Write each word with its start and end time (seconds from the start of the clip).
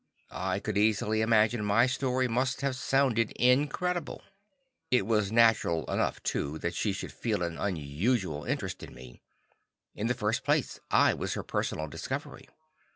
I 0.31 0.59
could 0.59 0.79
easily 0.79 1.21
imagine 1.21 1.63
my 1.63 1.85
story 1.85 2.27
must 2.27 2.61
have 2.61 2.75
sounded 2.75 3.29
incredible. 3.33 4.23
It 4.89 5.05
was 5.05 5.31
natural 5.31 5.85
enough 5.85 6.23
too, 6.23 6.57
that 6.57 6.73
she 6.73 6.91
should 6.91 7.11
feel 7.13 7.43
an 7.43 7.59
unusual 7.59 8.43
interest 8.43 8.81
in 8.81 8.95
me. 8.95 9.21
In 9.93 10.07
the 10.07 10.15
first 10.15 10.43
place, 10.43 10.79
I 10.89 11.13
was 11.13 11.35
her 11.35 11.43
personal 11.43 11.85
discovery. 11.87 12.49